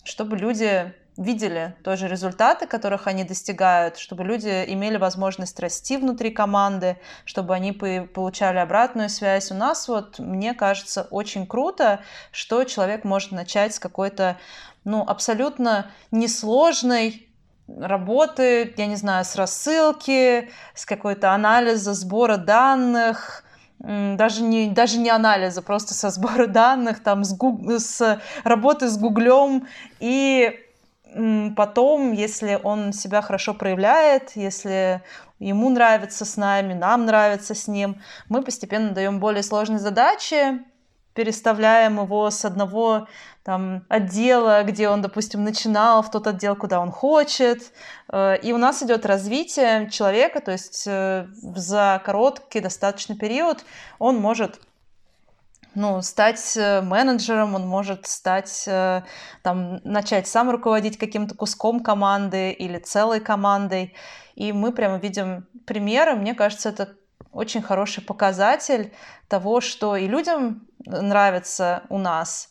[0.06, 6.98] чтобы люди видели тоже результаты, которых они достигают, чтобы люди имели возможность расти внутри команды,
[7.26, 9.52] чтобы они получали обратную связь.
[9.52, 12.00] У нас вот, мне кажется, очень круто,
[12.32, 14.38] что человек может начать с какой-то,
[14.84, 17.28] ну, абсолютно несложной
[17.68, 23.44] работы, я не знаю, с рассылки, с какой-то анализа, сбора данных,
[23.80, 27.62] даже не, даже не анализа, просто со сбора данных, там, с, гуг...
[27.72, 29.68] с работы с Гуглем
[30.00, 30.60] и
[31.56, 35.02] потом, если он себя хорошо проявляет, если
[35.40, 40.64] ему нравится с нами, нам нравится с ним, мы постепенно даем более сложные задачи,
[41.14, 43.08] переставляем его с одного
[43.44, 47.74] там, отдела, где он, допустим, начинал, в тот отдел, куда он хочет.
[48.10, 53.66] Э, и у нас идет развитие человека, то есть э, за короткий достаточный период
[54.00, 54.60] он может
[55.74, 59.04] ну, стать э, менеджером, он может стать, э,
[59.42, 63.96] там, начать сам руководить каким-то куском команды или целой командой.
[64.36, 66.16] И мы прямо видим примеры.
[66.16, 66.96] Мне кажется, это
[67.32, 68.94] очень хороший показатель
[69.28, 72.50] того, что и людям нравится у нас,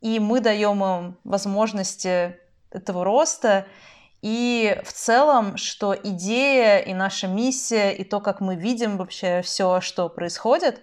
[0.00, 2.38] и мы даем им возможности
[2.70, 3.66] этого роста,
[4.22, 9.80] И в целом, что идея и наша миссия, и то, как мы видим вообще все,
[9.80, 10.80] что происходит,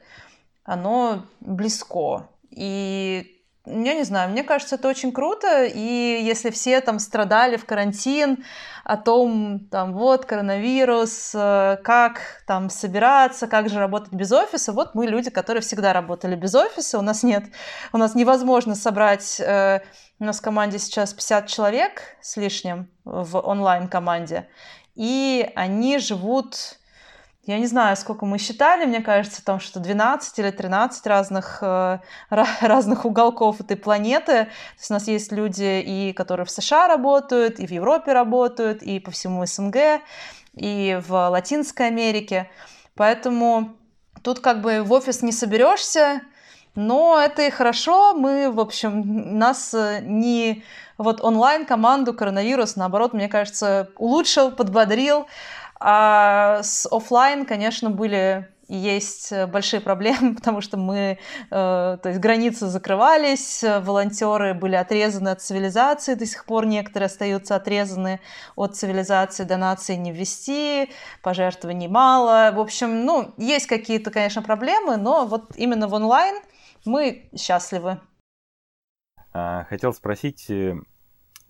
[0.70, 2.30] оно близко.
[2.52, 7.66] И я не знаю, мне кажется, это очень круто, и если все там страдали в
[7.66, 8.44] карантин
[8.84, 14.94] о том, там, вот, коронавирус, э, как там собираться, как же работать без офиса, вот
[14.94, 17.46] мы люди, которые всегда работали без офиса, у нас нет,
[17.92, 19.82] у нас невозможно собрать, э,
[20.20, 24.48] у нас в команде сейчас 50 человек с лишним в онлайн-команде,
[24.96, 26.79] и они живут
[27.50, 31.98] я не знаю, сколько мы считали, мне кажется, там что 12 или 13 разных, э,
[32.62, 34.46] разных уголков этой планеты.
[34.46, 38.84] То есть у нас есть люди, и которые в США работают, и в Европе работают,
[38.84, 40.02] и по всему СНГ,
[40.54, 42.52] и в Латинской Америке.
[42.94, 43.74] Поэтому
[44.22, 46.22] тут как бы в офис не соберешься,
[46.76, 48.14] но это и хорошо.
[48.14, 50.64] Мы, в общем, нас э, не
[51.00, 55.26] вот онлайн команду коронавирус, наоборот, мне кажется, улучшил, подбодрил.
[55.80, 61.18] А с офлайн, конечно, были есть большие проблемы, потому что мы, э,
[61.50, 68.20] то есть границы закрывались, волонтеры были отрезаны от цивилизации, до сих пор некоторые остаются отрезаны
[68.56, 70.92] от цивилизации, донации не ввести,
[71.24, 72.52] пожертвований мало.
[72.54, 76.36] В общем, ну, есть какие-то, конечно, проблемы, но вот именно в онлайн
[76.86, 78.00] мы счастливы.
[79.34, 80.76] А, хотел спросить, э,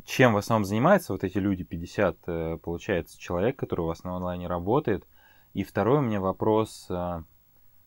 [0.06, 4.16] чем в основном занимаются вот эти люди, 50, э, получается, человек, который у вас на
[4.16, 5.08] онлайне работает.
[5.54, 7.24] И второй у меня вопрос, э,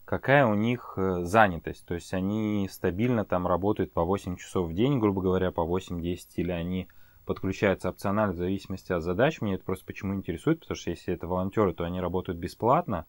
[0.05, 1.87] какая у них э, занятость?
[1.87, 6.29] То есть они стабильно там работают по 8 часов в день, грубо говоря, по 8-10,
[6.37, 6.89] или они
[7.25, 9.41] подключаются опционально в зависимости от задач.
[9.41, 13.07] Меня это просто почему интересует, потому что если это волонтеры, то они работают бесплатно.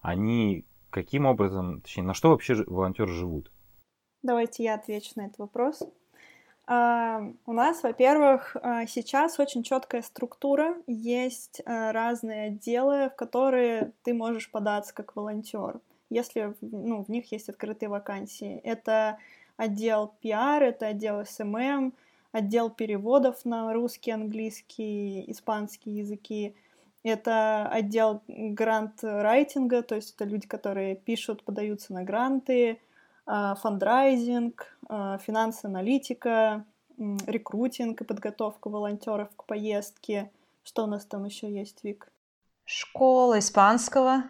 [0.00, 3.52] Они каким образом, точнее, на что вообще волонтеры живут?
[4.22, 5.82] Давайте я отвечу на этот вопрос.
[6.68, 14.12] У нас, во-первых, а, сейчас очень четкая структура, есть а, разные отделы, в которые ты
[14.12, 15.78] можешь податься как волонтер,
[16.10, 18.60] если ну, в них есть открытые вакансии.
[18.64, 19.18] Это
[19.56, 21.92] отдел пиар, это отдел SMM,
[22.32, 26.56] отдел переводов на русский, английский, испанский языки.
[27.04, 32.80] Это отдел грант-райтинга, то есть это люди, которые пишут, подаются на гранты,
[33.26, 36.64] фандрайзинг, а, финанс-аналитика,
[36.96, 40.30] рекрутинг и подготовка волонтеров к поездке.
[40.62, 42.10] Что у нас там еще есть, Вик?
[42.64, 44.24] Школа испанского.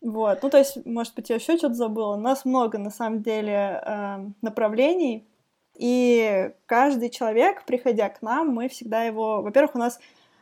[0.00, 2.16] Вот, ну то есть, может быть, я еще что-то забыла.
[2.16, 5.26] У нас много, на самом деле, а, направлений,
[5.74, 9.40] и каждый человек, приходя к нам, мы всегда его...
[9.40, 9.98] Во-первых, у нас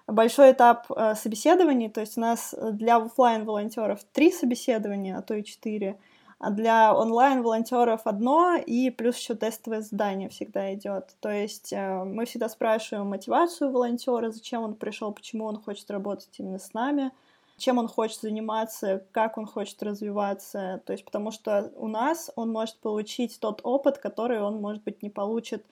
[0.08, 5.44] большой этап собеседований, то есть у нас для офлайн волонтеров три собеседования, а то и
[5.44, 5.96] четыре—
[6.40, 11.14] а для онлайн-волонтеров одно, и плюс еще тестовое задание всегда идет.
[11.20, 16.30] То есть э, мы всегда спрашиваем мотивацию волонтера, зачем он пришел, почему он хочет работать
[16.38, 17.12] именно с нами,
[17.58, 20.80] чем он хочет заниматься, как он хочет развиваться.
[20.86, 25.02] То есть потому что у нас он может получить тот опыт, который он, может быть,
[25.02, 25.62] не получит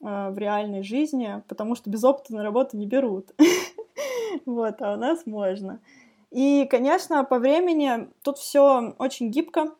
[0.00, 3.32] э, в реальной жизни, потому что без опыта на работу не берут.
[4.44, 5.80] Вот, а у нас можно.
[6.30, 9.74] И, конечно, по времени тут все очень гибко,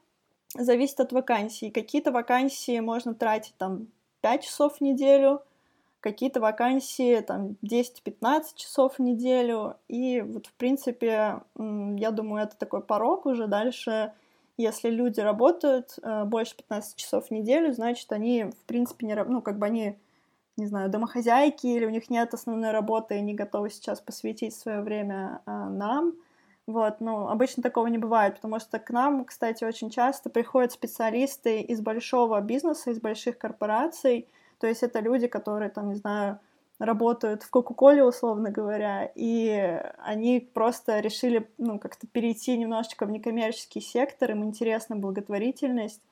[0.54, 1.70] зависит от вакансии.
[1.70, 3.88] Какие-то вакансии можно тратить там
[4.22, 5.42] 5 часов в неделю,
[6.00, 9.76] какие-то вакансии там 10-15 часов в неделю.
[9.88, 13.46] И вот, в принципе, я думаю, это такой порог уже.
[13.46, 14.12] Дальше,
[14.56, 19.42] если люди работают э, больше 15 часов в неделю, значит, они, в принципе, не, ну,
[19.42, 19.96] как бы они
[20.58, 24.80] не знаю, домохозяйки, или у них нет основной работы, и они готовы сейчас посвятить свое
[24.80, 26.14] время э, нам,
[26.68, 31.62] вот, ну, обычно такого не бывает, потому что к нам, кстати, очень часто приходят специалисты
[31.62, 34.28] из большого бизнеса, из больших корпораций,
[34.60, 36.38] то есть это люди, которые, там, не знаю,
[36.78, 43.80] работают в Кока-Коле, условно говоря, и они просто решили, ну, как-то перейти немножечко в некоммерческий
[43.80, 46.02] сектор, им интересна благотворительность,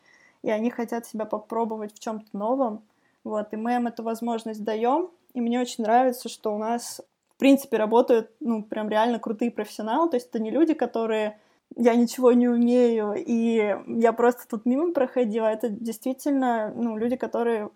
[0.42, 2.82] и они хотят себя попробовать в чем-то новом,
[3.24, 7.02] вот, и мы им эту возможность даем, и мне очень нравится, что у нас
[7.36, 11.38] в принципе, работают, ну, прям реально крутые профессионалы, то есть это не люди, которые
[11.76, 15.46] я ничего не умею, и я просто тут мимо проходила.
[15.46, 17.68] Это действительно ну, люди, которые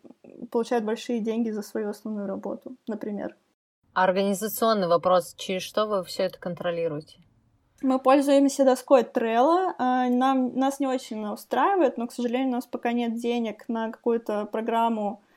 [0.51, 3.37] получают большие деньги за свою основную работу, например.
[3.93, 5.35] Организационный вопрос.
[5.37, 7.19] Через что вы все это контролируете?
[7.83, 9.75] Мы пользуемся доской Trello.
[9.77, 13.91] А, нам, нас не очень устраивает, но, к сожалению, у нас пока нет денег на
[13.91, 15.30] какую-то программу а,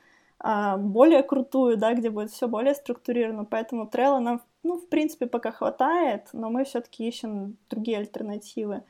[0.44, 3.46] более крутую, да, где будет все более структурировано.
[3.46, 8.84] Поэтому Trello нам, ну, в принципе, пока хватает, но мы все-таки ищем другие альтернативы.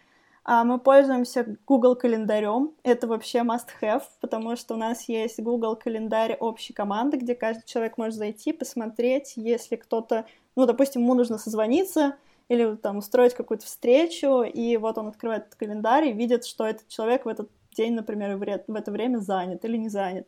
[0.45, 2.71] А мы пользуемся Google календарем.
[2.83, 7.97] Это вообще must-have, потому что у нас есть Google календарь общей команды, где каждый человек
[7.97, 10.25] может зайти, посмотреть, если кто-то,
[10.55, 12.17] ну, допустим, ему нужно созвониться
[12.49, 16.89] или там устроить какую-то встречу, и вот он открывает этот календарь и видит, что этот
[16.89, 20.27] человек в этот день, например, в это время занят или не занят.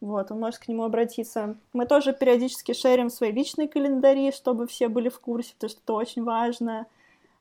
[0.00, 1.56] Вот, он может к нему обратиться.
[1.72, 5.92] Мы тоже периодически шерим свои личные календари, чтобы все были в курсе, потому что это
[5.92, 6.86] очень важно.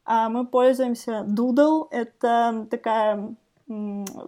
[0.03, 1.87] А мы пользуемся Doodle.
[1.91, 3.35] Это такая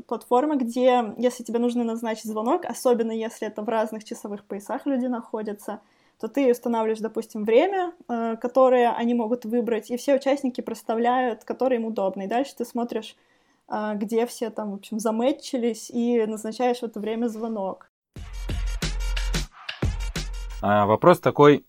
[0.08, 5.08] платформа, где, если тебе нужно назначить звонок, особенно если это в разных часовых поясах люди
[5.08, 5.82] находятся,
[6.20, 11.78] то ты устанавливаешь, допустим, время, э, которое они могут выбрать, и все участники проставляют, которое
[11.78, 12.22] им удобно.
[12.22, 13.16] И дальше ты смотришь,
[13.68, 17.91] э, где все там, в общем, замэтчились, и назначаешь в это время звонок.
[20.62, 21.66] А, вопрос такой,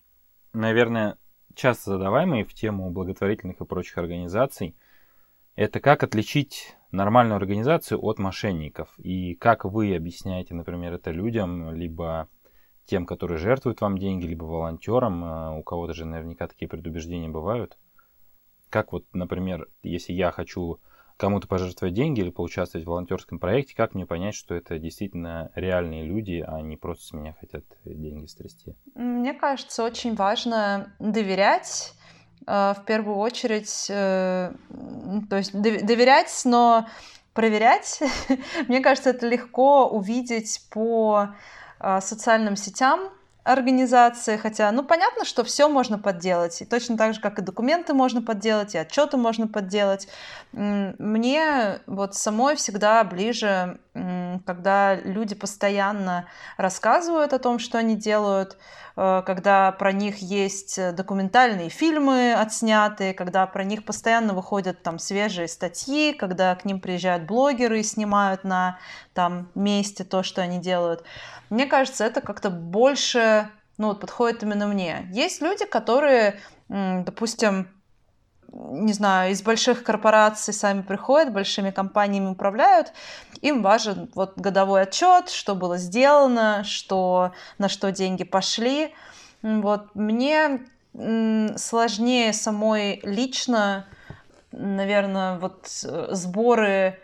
[0.53, 1.17] наверное,
[1.55, 4.77] часто задаваемый в тему благотворительных и прочих организаций.
[5.57, 8.93] Это как отличить нормальную организацию от мошенников?
[8.99, 12.29] И как вы объясняете, например, это людям, либо
[12.85, 17.79] тем, которые жертвуют вам деньги, либо волонтерам, а, у кого-то же наверняка такие предубеждения бывают.
[18.69, 20.81] Как вот, например, если я хочу
[21.17, 26.05] кому-то пожертвовать деньги или поучаствовать в волонтерском проекте, как мне понять, что это действительно реальные
[26.05, 28.75] люди, а не просто с меня хотят деньги стрясти?
[28.95, 31.95] Мне кажется, очень важно доверять
[32.47, 34.53] э, в первую очередь, э,
[35.29, 36.87] то есть доверять, но
[37.35, 38.01] проверять.
[38.69, 41.29] Мне кажется, это легко увидеть по
[41.81, 43.11] э, социальным сетям,
[43.45, 47.93] организации, хотя, ну, понятно, что все можно подделать, и точно так же, как и документы
[47.93, 50.07] можно подделать, и отчеты можно подделать.
[50.53, 53.81] Мне вот самой всегда ближе,
[54.47, 56.27] когда люди постоянно
[56.57, 58.57] рассказывают о том, что они делают,
[58.97, 65.49] э, когда про них есть документальные фильмы отснятые, когда про них постоянно выходят там свежие
[65.49, 68.79] статьи, когда к ним приезжают блогеры и снимают на
[69.13, 71.05] там месте то, что они делают.
[71.51, 73.32] Мне кажется, это как-то больше
[73.79, 75.09] ну, вот подходит именно мне.
[75.13, 77.69] Есть люди, которые, допустим,
[78.53, 82.93] не знаю, из больших корпораций сами приходят, большими компаниями управляют,
[83.41, 88.95] им важен вот годовой отчет, что было сделано, что, на что деньги пошли.
[89.43, 90.67] Вот мне
[91.57, 93.87] сложнее самой лично,
[94.53, 97.01] наверное, вот э, сборы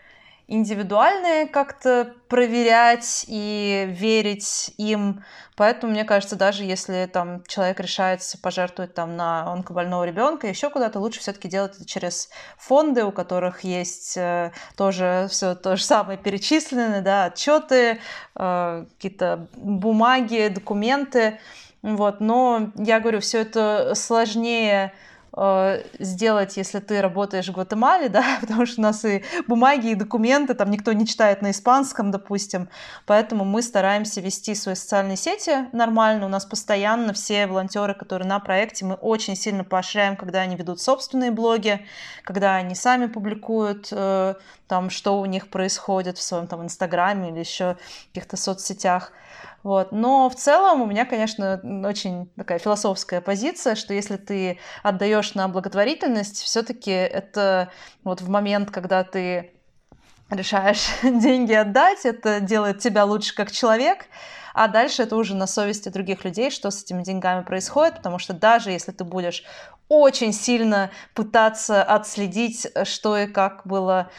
[0.49, 5.23] индивидуальные как-то проверять и верить им.
[5.55, 10.99] Поэтому, мне кажется, даже если там человек решается пожертвовать там на онкобольного ребенка, еще куда-то
[10.99, 16.17] лучше все-таки делать это через фонды, у которых есть э, тоже все то же самое
[16.17, 17.99] перечислены, да, отчеты,
[18.35, 21.39] э, какие-то бумаги, документы.
[21.83, 24.93] Вот, но я говорю, все это сложнее
[25.99, 30.53] сделать, если ты работаешь в Гватемале, да, потому что у нас и бумаги, и документы,
[30.53, 32.67] там никто не читает на испанском, допустим,
[33.05, 38.39] поэтому мы стараемся вести свои социальные сети нормально, у нас постоянно все волонтеры, которые на
[38.39, 41.85] проекте, мы очень сильно поощряем, когда они ведут собственные блоги,
[42.23, 44.35] когда они сами публикуют э,
[44.67, 47.77] там, что у них происходит в своем там инстаграме или еще
[48.13, 49.13] каких-то соцсетях,
[49.63, 49.91] вот.
[49.91, 55.47] Но в целом у меня, конечно, очень такая философская позиция, что если ты отдаешь на
[55.47, 57.69] благотворительность, все-таки это
[58.03, 59.51] вот в момент, когда ты
[60.29, 64.05] решаешь деньги отдать, это делает тебя лучше как человек,
[64.53, 68.33] а дальше это уже на совести других людей, что с этими деньгами происходит, потому что
[68.33, 69.43] даже если ты будешь
[69.87, 74.09] очень сильно пытаться отследить, что и как было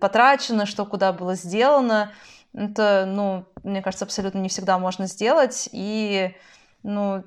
[0.00, 2.12] потрачено, что куда было сделано,
[2.54, 5.68] это, ну, мне кажется, абсолютно не всегда можно сделать.
[5.72, 6.34] И,
[6.82, 7.24] ну,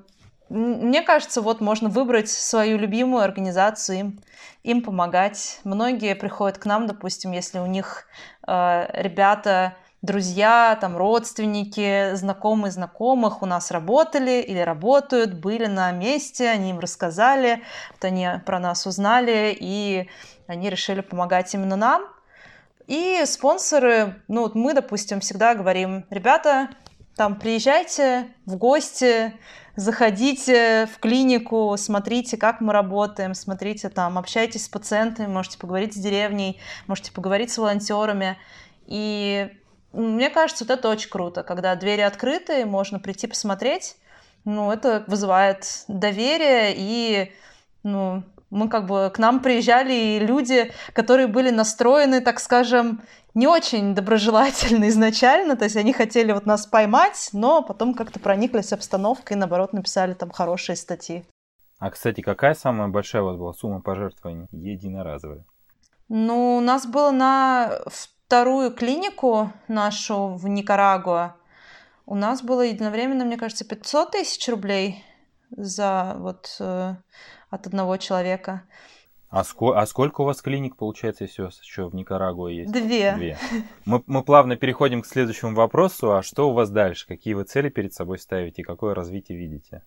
[0.50, 4.20] мне кажется, вот можно выбрать свою любимую организацию, им,
[4.62, 5.60] им помогать.
[5.64, 8.06] Многие приходят к нам, допустим, если у них
[8.46, 16.50] э, ребята, друзья, там, родственники, знакомые знакомых у нас работали или работают, были на месте,
[16.50, 17.62] они им рассказали,
[17.92, 20.10] вот они про нас узнали, и
[20.46, 22.13] они решили помогать именно нам.
[22.86, 26.68] И спонсоры, ну вот мы, допустим, всегда говорим, ребята,
[27.16, 29.32] там приезжайте в гости,
[29.76, 35.98] заходите в клинику, смотрите, как мы работаем, смотрите там, общайтесь с пациентами, можете поговорить с
[35.98, 38.36] деревней, можете поговорить с волонтерами.
[38.86, 39.48] И
[39.92, 43.96] мне кажется, вот это очень круто, когда двери открыты, можно прийти посмотреть.
[44.44, 47.32] Ну, это вызывает доверие и,
[47.82, 48.24] ну,
[48.54, 53.02] мы как бы к нам приезжали люди, которые были настроены, так скажем,
[53.34, 58.72] не очень доброжелательно изначально, то есть они хотели вот нас поймать, но потом как-то прониклись
[58.72, 61.24] обстановкой и, наоборот, написали там хорошие статьи.
[61.80, 65.44] А, кстати, какая самая большая у вас была сумма пожертвований единоразовая?
[66.08, 71.34] Ну, у нас было на вторую клинику нашу в Никарагуа.
[72.06, 75.04] У нас было единовременно, мне кажется, 500 тысяч рублей
[75.50, 76.94] за вот э,
[77.54, 78.62] от одного человека.
[79.30, 82.72] А, ско- а сколько у вас клиник, получается, если у вас еще в Никарагуа есть?
[82.72, 83.14] Две.
[83.16, 83.38] Две.
[83.84, 86.12] Мы, мы плавно переходим к следующему вопросу.
[86.14, 87.06] А что у вас дальше?
[87.08, 88.62] Какие вы цели перед собой ставите?
[88.62, 89.82] Какое развитие видите?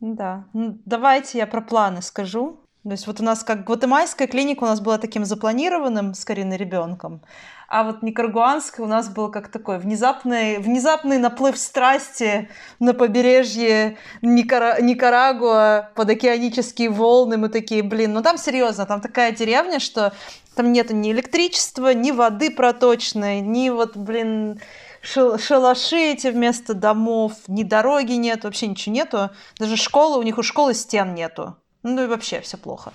[0.00, 0.44] Да.
[0.52, 2.60] Ну, давайте я про планы скажу.
[2.86, 6.56] То есть вот у нас как гватемальская клиника у нас была таким запланированным с Кариной
[6.56, 7.20] ребенком,
[7.68, 14.80] а вот никарагуанская у нас был как такой внезапный, внезапный наплыв страсти на побережье Никара...
[14.80, 17.36] Никарагуа под океанические волны.
[17.38, 20.12] Мы такие, блин, ну там серьезно, там такая деревня, что
[20.54, 24.60] там нету ни электричества, ни воды проточной, ни вот, блин,
[25.02, 29.30] шалаши эти вместо домов, ни дороги нет, вообще ничего нету.
[29.58, 31.56] Даже школы, у них у школы стен нету.
[31.86, 32.92] Ну и вообще все плохо.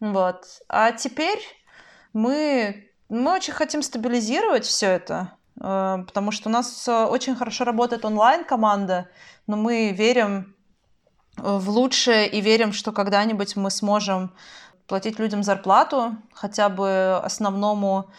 [0.00, 0.44] Вот.
[0.68, 1.40] А теперь
[2.12, 7.64] мы, мы очень хотим стабилизировать все это, э, потому что у нас э, очень хорошо
[7.64, 9.08] работает онлайн-команда,
[9.46, 10.56] но мы верим
[11.36, 14.34] в лучшее и верим, что когда-нибудь мы сможем
[14.88, 18.10] платить людям зарплату, хотя бы основному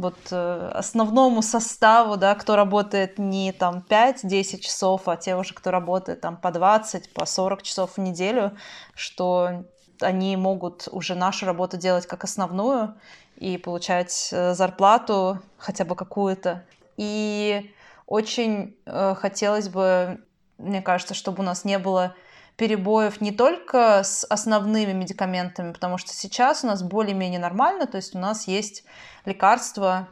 [0.00, 5.70] вот э, основному составу, да, кто работает не там 5-10 часов, а те уже, кто
[5.70, 8.56] работает там по 20, по 40 часов в неделю,
[8.94, 9.64] что
[10.00, 12.94] они могут уже нашу работу делать как основную
[13.36, 16.64] и получать э, зарплату хотя бы какую-то.
[16.96, 17.70] И
[18.06, 20.24] очень э, хотелось бы,
[20.56, 22.14] мне кажется, чтобы у нас не было
[22.60, 28.14] перебоев не только с основными медикаментами, потому что сейчас у нас более-менее нормально, то есть
[28.14, 28.84] у нас есть
[29.24, 30.08] лекарства,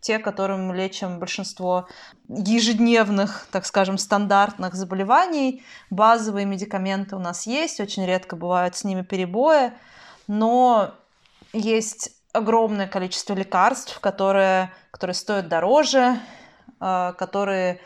[0.00, 1.88] те, которыми мы лечим большинство
[2.28, 5.64] ежедневных, так скажем, стандартных заболеваний.
[5.90, 9.72] Базовые медикаменты у нас есть, очень редко бывают с ними перебои,
[10.28, 10.94] но
[11.52, 16.20] есть огромное количество лекарств, которые, которые стоят дороже,
[16.78, 17.80] а, которые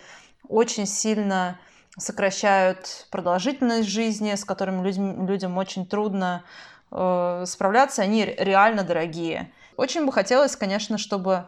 [0.51, 1.59] очень сильно
[1.99, 6.45] сокращают продолжительность жизни, с которыми людям, людям очень трудно
[6.91, 9.53] э, справляться, они реально дорогие.
[9.77, 11.47] Очень бы хотелось, конечно, чтобы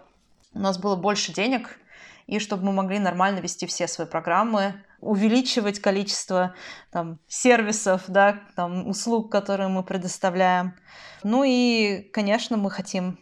[0.53, 1.79] у нас было больше денег,
[2.27, 6.55] и чтобы мы могли нормально вести все свои программы, увеличивать количество
[6.91, 10.75] там, сервисов, да, там, услуг, которые мы предоставляем.
[11.23, 13.19] Ну и, конечно, мы хотим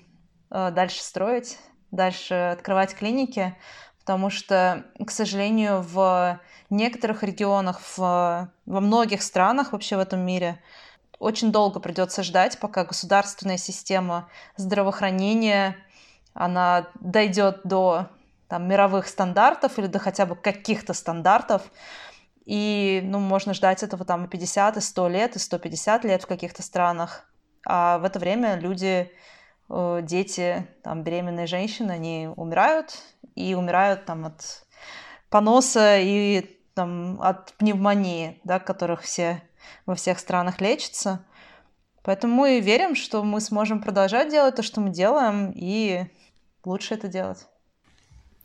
[0.51, 1.59] э, дальше строить,
[1.91, 3.57] дальше открывать клиники,
[4.05, 6.41] потому что, к сожалению, в
[6.71, 10.61] некоторых регионах, в, во многих странах вообще в этом мире
[11.21, 15.77] очень долго придется ждать, пока государственная система здравоохранения
[16.35, 18.09] она дойдет до
[18.49, 21.63] там, мировых стандартов или до хотя бы каких-то стандартов.
[22.45, 26.27] И, ну, можно ждать этого там и 50, и 100 лет, и 150 лет в
[26.27, 27.25] каких-то странах.
[27.65, 29.13] А в это время люди,
[29.69, 33.03] дети, там, беременные женщины, они умирают,
[33.35, 34.67] и умирают там от
[35.31, 39.43] поноса и там, от пневмонии, да, которых все
[39.87, 41.25] во всех странах лечатся.
[42.03, 46.07] Поэтому мы верим, что мы сможем продолжать делать то, что мы делаем, и
[46.65, 47.47] лучше это делать.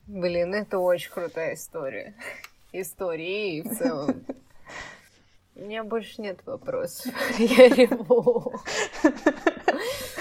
[0.05, 2.13] Блин, это очень крутая история.
[2.71, 4.23] Истории в целом.
[5.55, 7.11] У меня больше нет вопросов.
[7.39, 8.53] Я реву.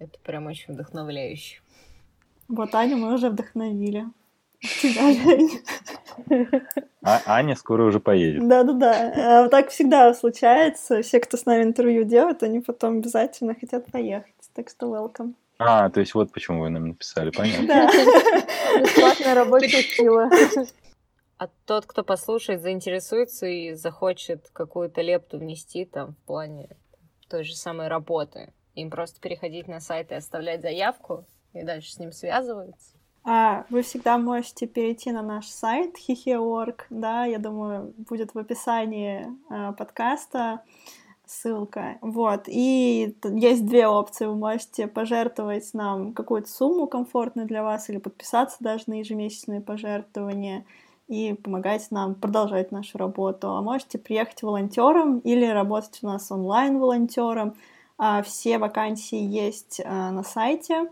[0.00, 1.60] Это прям очень вдохновляюще.
[2.48, 4.06] Вот Аню мы уже вдохновили.
[7.02, 8.48] А Аня скоро уже поедет.
[8.48, 9.44] Да-да-да.
[9.44, 11.02] А так всегда случается.
[11.02, 14.34] Все, кто с нами интервью делает, они потом обязательно хотят поехать.
[14.54, 15.34] Так что welcome.
[15.58, 17.66] А, то есть вот почему вы нам написали, понятно.
[17.66, 18.80] Да.
[18.80, 20.30] Бесплатная рабочая сила.
[21.36, 26.70] А тот, кто послушает, заинтересуется и захочет какую-то лепту внести там в плане
[27.28, 31.98] той же самой работы, им просто переходить на сайт и оставлять заявку, и дальше с
[31.98, 32.96] ним связываться.
[33.22, 39.26] А, вы всегда можете перейти на наш сайт hihi.org, да, я думаю, будет в описании
[39.50, 40.62] э, подкаста
[41.30, 41.98] ссылка.
[42.00, 44.26] Вот, и есть две опции.
[44.26, 50.64] Вы можете пожертвовать нам какую-то сумму комфортную для вас или подписаться даже на ежемесячные пожертвования
[51.06, 53.48] и помогать нам продолжать нашу работу.
[53.50, 57.54] А можете приехать волонтером или работать у нас онлайн волонтером.
[58.02, 60.90] А все вакансии есть а, на сайте.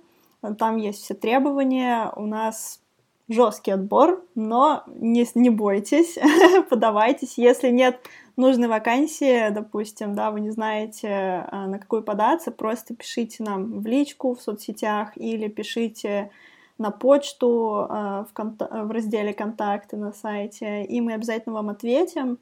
[0.59, 2.83] Там есть все требования, у нас
[3.31, 6.19] жесткий отбор, но не, не бойтесь,
[6.71, 7.39] подавайтесь.
[7.39, 7.99] Если нет
[8.37, 13.87] нужной вакансии, допустим, да, вы не знаете, а, на какую податься, просто пишите нам в
[13.87, 16.31] личку в соцсетях или пишите
[16.77, 22.39] на почту в, кон- в разделе «Контакты» на сайте, и мы обязательно вам ответим,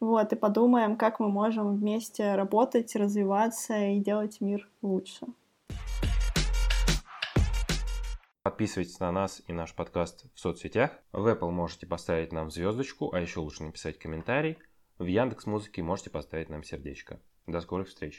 [0.00, 5.26] вот, и подумаем, как мы можем вместе работать, развиваться и делать мир лучше.
[8.42, 10.92] Подписывайтесь на нас и наш подкаст в соцсетях.
[11.12, 14.56] В Apple можете поставить нам звездочку, а еще лучше написать комментарий.
[14.98, 17.20] В Яндекс Музыке можете поставить нам сердечко.
[17.46, 18.18] До скорых встреч!